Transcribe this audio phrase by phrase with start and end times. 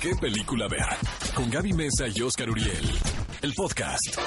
[0.00, 0.86] qué película ver.
[1.34, 2.90] Con Gaby Mesa y Oscar Uriel.
[3.42, 4.18] El podcast.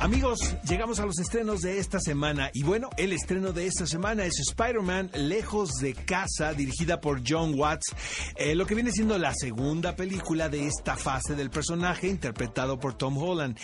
[0.00, 4.24] Amigos, llegamos a los estrenos de esta semana y bueno, el estreno de esta semana
[4.24, 7.94] es Spider-Man Lejos de Casa, dirigida por John Watts,
[8.36, 12.94] eh, lo que viene siendo la segunda película de esta fase del personaje interpretado por
[12.98, 13.58] Tom Holland.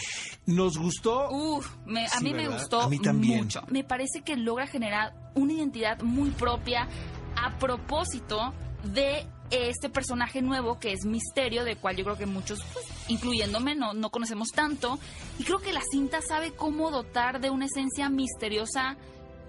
[0.47, 1.29] ¿Nos gustó?
[1.31, 3.43] Uf, me- a Sí, mí me gustó A mí también.
[3.45, 3.63] mucho.
[3.69, 6.89] Me parece que logra generar una identidad muy propia
[7.37, 12.61] a propósito de este personaje nuevo que es Misterio, de cual yo creo que muchos,
[12.73, 14.99] pues, incluyéndome, no, no conocemos tanto.
[15.39, 18.97] Y creo que la cinta sabe cómo dotar de una esencia misteriosa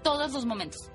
[0.02, 0.91] todos los momentos.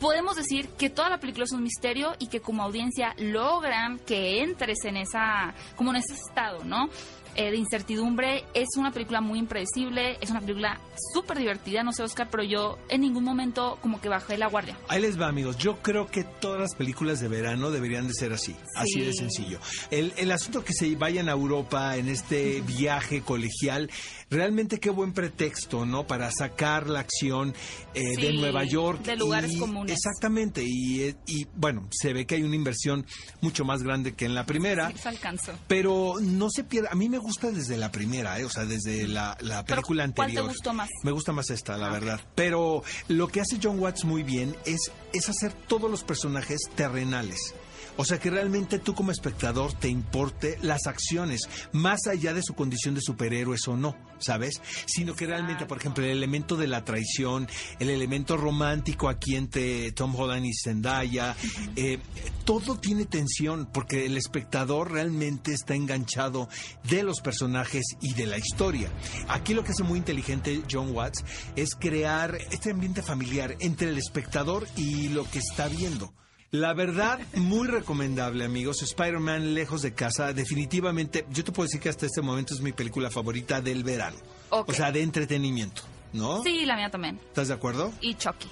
[0.00, 4.42] Podemos decir que toda la película es un misterio y que como audiencia logran que
[4.42, 6.88] entres en esa, como en ese estado, ¿no?
[7.36, 8.44] Eh, de incertidumbre.
[8.54, 10.80] Es una película muy impredecible, es una película
[11.14, 14.76] súper divertida, no sé Oscar, pero yo en ningún momento como que bajé la guardia.
[14.88, 15.56] Ahí les va, amigos.
[15.56, 19.60] Yo creo que todas las películas de verano deberían de ser así, así de sencillo.
[19.92, 23.88] El, el asunto que se vayan a Europa en este viaje colegial,
[24.28, 26.08] realmente qué buen pretexto, ¿no?
[26.08, 27.54] Para sacar la acción
[27.94, 29.02] eh, de Nueva York.
[29.04, 29.89] de lugares y- comunes.
[29.92, 33.06] Exactamente, y, eh, y bueno, se ve que hay una inversión
[33.40, 34.90] mucho más grande que en la primera.
[34.90, 35.52] Sí, se alcanzó.
[35.66, 36.88] Pero no se pierde.
[36.90, 38.44] A mí me gusta desde la primera, ¿eh?
[38.44, 40.46] o sea, desde la, la Pero, película ¿cuál te anterior.
[40.48, 40.88] gustó más?
[41.02, 42.20] Me gusta más esta, la verdad.
[42.34, 47.54] Pero lo que hace John Watts muy bien es, es hacer todos los personajes terrenales.
[48.00, 52.54] O sea, que realmente tú como espectador te importe las acciones, más allá de su
[52.54, 54.62] condición de superhéroes o no, ¿sabes?
[54.86, 57.46] Sino que realmente, por ejemplo, el elemento de la traición,
[57.78, 61.36] el elemento romántico aquí entre Tom Holland y Zendaya,
[61.76, 61.98] eh,
[62.46, 66.48] todo tiene tensión porque el espectador realmente está enganchado
[66.84, 68.88] de los personajes y de la historia.
[69.28, 71.22] Aquí lo que hace muy inteligente John Watts
[71.54, 76.14] es crear este ambiente familiar entre el espectador y lo que está viendo.
[76.52, 78.82] La verdad, muy recomendable, amigos.
[78.82, 82.72] Spider-Man Lejos de Casa, definitivamente, yo te puedo decir que hasta este momento es mi
[82.72, 84.16] película favorita del verano.
[84.48, 85.82] O sea, de entretenimiento,
[86.12, 86.42] ¿no?
[86.42, 87.20] Sí, la mía también.
[87.28, 87.92] ¿Estás de acuerdo?
[88.00, 88.48] y Chucky.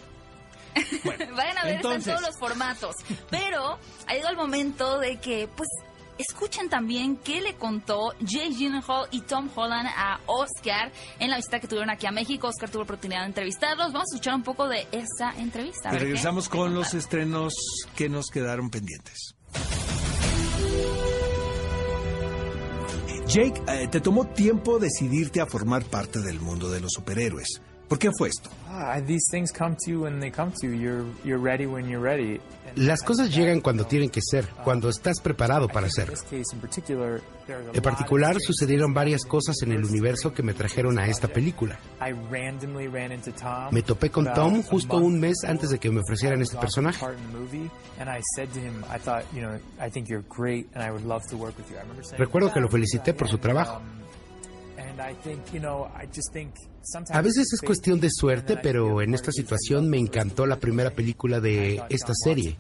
[1.05, 2.95] Vayan a ver, está en entonces- todos los formatos.
[3.31, 5.69] Pero ha llegado el momento de que, pues,
[6.19, 11.61] escuchen también qué le contó Jay Gyllenhaal y Tom Holland a Oscar en la visita
[11.61, 12.49] que tuvieron aquí a México.
[12.49, 13.93] Oscar tuvo la oportunidad de entrevistarlos.
[13.93, 15.95] Vamos a escuchar un poco de esa entrevista.
[15.95, 17.55] Y regresamos con los estrenos
[17.95, 19.35] que nos quedaron pendientes.
[23.29, 27.61] Jake, eh, te tomó tiempo decidirte a formar parte del mundo de los superhéroes.
[27.89, 28.51] ¿Por qué fue esto?
[28.69, 29.01] Ah,
[32.77, 35.91] Las cosas llegan cuando tienen que ser, cuando estás preparado para a
[37.73, 41.79] En particular, sucedieron varias cosas en el universo que me trajeron a esta película.
[42.01, 43.73] I randomly ran into Tom.
[43.73, 47.05] Me topé con Tom justo un mes antes de que me ofrecieran este personaje.
[52.19, 53.81] Recuerdo que lo felicité por su trabajo.
[57.11, 61.41] A veces es cuestión de suerte, pero en esta situación me encantó la primera película
[61.41, 62.57] de esta serie.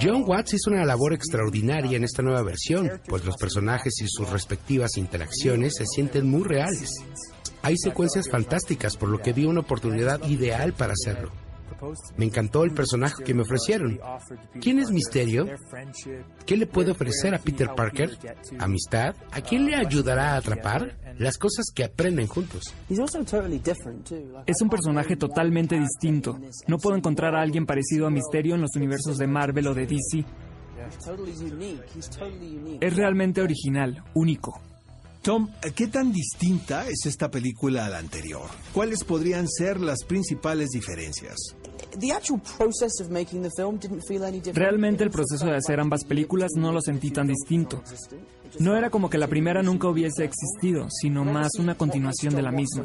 [0.00, 4.30] John Watts hizo una labor extraordinaria en esta nueva versión, pues los personajes y sus
[4.30, 6.94] respectivas interacciones se sienten muy reales.
[7.62, 11.32] Hay secuencias fantásticas, por lo que vi una oportunidad ideal para hacerlo.
[12.16, 14.00] Me encantó el personaje que me ofrecieron.
[14.60, 15.46] ¿Quién es Misterio?
[16.46, 18.10] ¿Qué le puede ofrecer a Peter Parker?
[18.58, 19.14] ¿Amistad?
[19.30, 20.96] ¿A quién le ayudará a atrapar?
[21.18, 22.74] Las cosas que aprenden juntos.
[24.46, 26.38] Es un personaje totalmente distinto.
[26.66, 29.86] No puedo encontrar a alguien parecido a Misterio en los universos de Marvel o de
[29.86, 30.24] DC.
[32.80, 34.60] Es realmente original, único.
[35.22, 38.48] Tom, ¿qué tan distinta es esta película a la anterior?
[38.72, 41.36] ¿Cuáles podrían ser las principales diferencias?
[44.54, 47.82] Realmente el proceso de hacer ambas películas no lo sentí tan distinto.
[48.58, 52.50] No era como que la primera nunca hubiese existido, sino más una continuación de la
[52.50, 52.84] misma.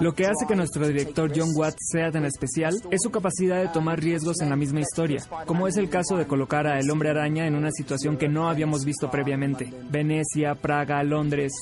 [0.00, 3.68] Lo que hace que nuestro director John Watts sea tan especial es su capacidad de
[3.68, 7.10] tomar riesgos en la misma historia, como es el caso de colocar a El Hombre
[7.10, 9.72] Araña en una situación que no habíamos visto previamente.
[9.90, 11.52] Venecia, Praga, Londres.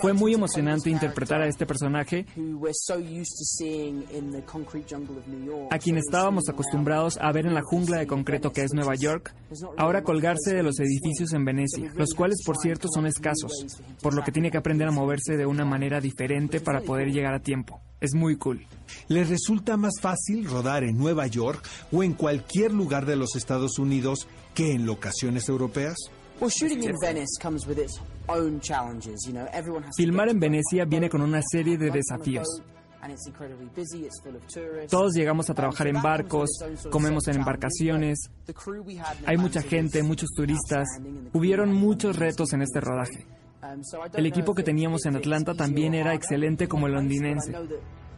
[0.00, 2.26] Fue muy emocionante interpretar a este personaje
[5.70, 9.34] a quien estábamos acostumbrados a ver en la jungla de concreto que es Nueva York,
[9.76, 13.50] ahora colgarse de los edificios en Venecia, los cuales por cierto son escasos,
[14.02, 17.32] por lo que tiene que aprender a moverse de una manera diferente para poder llegar
[17.32, 17.80] a tiempo.
[17.98, 18.66] Es muy cool.
[19.08, 23.78] ¿Les resulta más fácil rodar en Nueva York o en cualquier lugar de los Estados
[23.78, 25.96] Unidos que en locaciones europeas?
[29.96, 32.60] Filmar en Venecia viene con una serie de desafíos.
[34.90, 36.50] Todos llegamos a trabajar en barcos,
[36.90, 38.30] comemos en embarcaciones,
[39.26, 40.88] hay mucha gente, muchos turistas,
[41.32, 43.26] hubieron muchos retos en este rodaje.
[44.14, 47.52] El equipo que teníamos en Atlanta también era excelente como el londinense.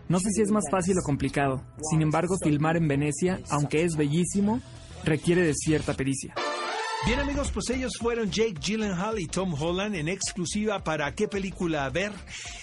[0.09, 1.63] No sé si es más fácil o complicado.
[1.91, 4.61] Sin embargo, filmar en Venecia, aunque es bellísimo,
[5.05, 6.35] requiere de cierta pericia.
[7.05, 11.91] Bien amigos, pues ellos fueron Jake Gyllenhaal y Tom Holland en exclusiva para qué película
[11.91, 12.13] ver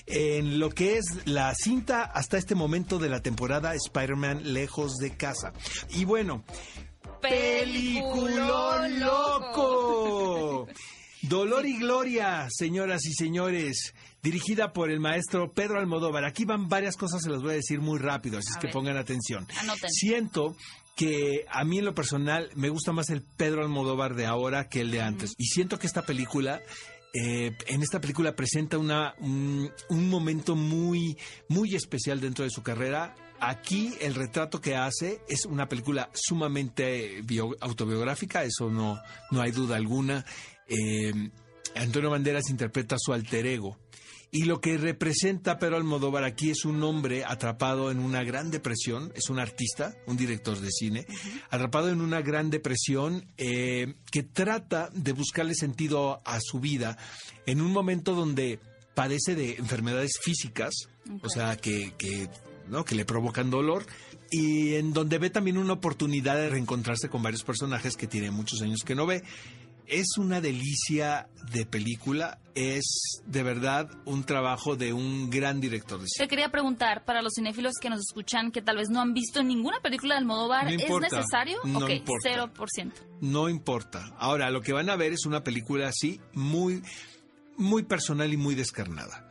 [0.06, 5.18] en lo que es la cinta hasta este momento de la temporada Spider-Man Lejos de
[5.18, 5.52] Casa.
[5.90, 6.46] Y bueno,
[7.22, 10.68] peliculón loco.
[11.22, 13.94] Dolor y Gloria, señoras y señores,
[14.24, 16.24] dirigida por el maestro Pedro Almodóvar.
[16.24, 18.96] Aquí van varias cosas, se las voy a decir muy rápido, así es que pongan
[18.96, 19.46] atención.
[19.90, 20.56] Siento
[21.00, 24.82] que a mí en lo personal me gusta más el Pedro Almodóvar de ahora que
[24.82, 25.34] el de antes.
[25.38, 26.62] Y siento que esta película
[27.14, 29.72] eh, en esta película presenta una, un,
[30.10, 31.18] momento muy,
[31.48, 33.16] muy especial dentro de su carrera.
[33.40, 37.24] Aquí el retrato que hace es una película sumamente
[37.62, 39.00] autobiográfica, eso no,
[39.32, 40.26] no hay duda alguna.
[40.68, 41.14] Eh,
[41.76, 43.78] Antonio Banderas interpreta su alter ego.
[44.32, 49.12] Y lo que representa Pedro Almodóvar aquí es un hombre atrapado en una gran depresión,
[49.16, 51.08] es un artista, un director de cine,
[51.50, 56.96] atrapado en una gran depresión eh, que trata de buscarle sentido a su vida
[57.48, 58.60] en un momento donde
[58.94, 60.74] padece de enfermedades físicas,
[61.24, 62.30] o sea, que, que,
[62.68, 62.86] ¿no?
[62.86, 63.88] que le provocan dolor,
[64.30, 68.62] y en donde ve también una oportunidad de reencontrarse con varios personajes que tiene muchos
[68.62, 69.24] años que no ve
[69.90, 76.08] es una delicia de película, es de verdad un trabajo de un gran director de
[76.08, 76.26] cine.
[76.26, 79.44] Te quería preguntar, para los cinéfilos que nos escuchan, que tal vez no han visto
[79.44, 81.60] ninguna película de Almodóvar, ¿es necesario?
[81.64, 82.30] No importa.
[82.30, 82.94] 0%.
[83.22, 84.14] No importa.
[84.18, 86.84] Ahora, lo que van a ver es una película así, muy,
[87.58, 89.29] muy personal y muy descarnada.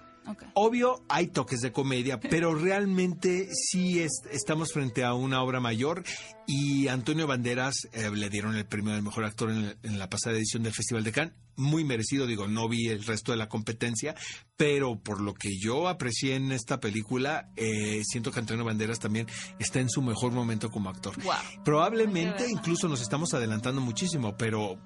[0.54, 6.04] Obvio, hay toques de comedia, pero realmente sí estamos frente a una obra mayor
[6.46, 10.62] y Antonio Banderas eh, le dieron el premio del mejor actor en, la pasada edición
[10.62, 11.34] del Festival de Cannes.
[11.56, 14.14] Muy merecido, digo, no vi el resto de la competencia,
[14.56, 19.26] pero por lo que yo aprecié en esta película, eh, siento que Antonio Banderas también
[19.58, 21.14] está en su mejor momento como actor.
[21.64, 24.78] Probablemente incluso nos estamos adelantando muchísimo, pero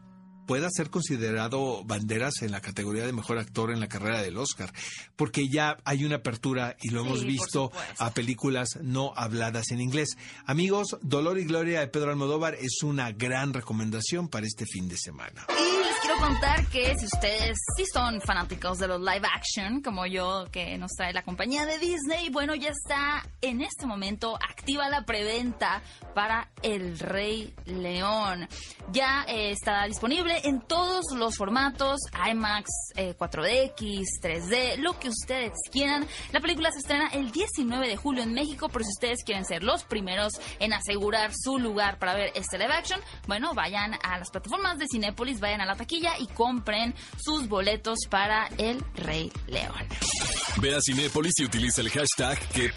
[0.46, 4.72] pueda ser considerado Banderas en la categoría de mejor actor en la carrera del Oscar,
[5.16, 10.16] porque ya hay una apertura y lo hemos visto a películas no habladas en inglés.
[10.46, 14.96] Amigos, Dolor y Gloria de Pedro Almodóvar es una gran recomendación para este fin de
[14.96, 15.46] semana
[16.12, 20.76] quiero contar que si ustedes sí son fanáticos de los live action, como yo, que
[20.78, 25.82] nos trae la compañía de Disney, bueno, ya está en este momento activa la preventa
[26.14, 28.48] para El Rey León.
[28.92, 32.00] Ya eh, está disponible en todos los formatos,
[32.30, 36.06] IMAX, 4DX, eh, 3D, lo que ustedes quieran.
[36.32, 39.62] La película se estrena el 19 de julio en México, pero si ustedes quieren ser
[39.62, 44.30] los primeros en asegurar su lugar para ver este live action, bueno, vayan a las
[44.30, 45.74] plataformas de Cinépolis, vayan a la
[46.18, 49.86] y compren sus boletos para El Rey León.
[50.60, 52.70] Ve a Cinépolis y utiliza el hashtag qué.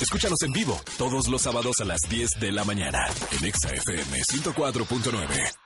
[0.00, 3.06] Escúchanos en vivo todos los sábados a las 10 de la mañana
[3.38, 5.61] en ExaFM 104.9.